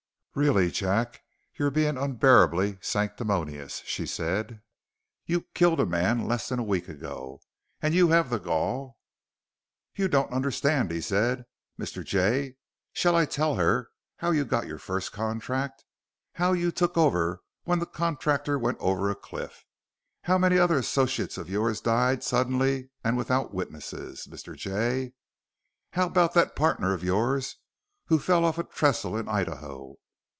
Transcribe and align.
"Really, 0.33 0.71
Jack, 0.71 1.23
you're 1.55 1.69
being 1.69 1.97
unbearably 1.97 2.77
sanctimonious," 2.79 3.83
she 3.85 4.05
said. 4.05 4.61
"You 5.25 5.41
killed 5.53 5.81
a 5.81 5.85
man 5.85 6.25
less 6.25 6.47
than 6.47 6.57
a 6.57 6.63
week 6.63 6.87
ago. 6.87 7.41
And 7.81 7.93
you 7.93 8.07
have 8.11 8.29
the 8.29 8.39
gall" 8.39 8.97
"You 9.97 10.07
don't 10.07 10.31
understand," 10.31 10.89
he 10.89 11.01
said. 11.01 11.43
"Mr. 11.77 12.01
Jay, 12.01 12.55
shall 12.93 13.13
I 13.13 13.25
tell 13.25 13.55
her 13.55 13.89
how 14.19 14.31
you 14.31 14.45
got 14.45 14.67
your 14.67 14.77
first 14.77 15.11
contract 15.11 15.83
how 16.35 16.53
you 16.53 16.71
took 16.71 16.95
over 16.95 17.41
when 17.65 17.79
the 17.79 17.85
contractor 17.85 18.57
went 18.57 18.77
over 18.79 19.09
a 19.09 19.15
cliff? 19.15 19.65
How 20.21 20.37
many 20.37 20.57
other 20.57 20.77
associates 20.77 21.37
of 21.37 21.49
yours 21.49 21.81
died 21.81 22.23
suddenly 22.23 22.89
and 23.03 23.17
without 23.17 23.53
witnesses, 23.53 24.29
Mr. 24.31 24.55
Jay? 24.55 25.11
How 25.89 26.05
about 26.07 26.33
that 26.35 26.55
partner 26.55 26.93
of 26.93 27.03
yours 27.03 27.57
who 28.05 28.17
fell 28.17 28.45
off 28.45 28.57
a 28.57 28.63
trestle 28.63 29.17
in 29.17 29.27
Idaho?... 29.27 29.97